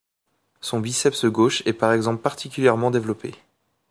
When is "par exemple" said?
1.73-2.23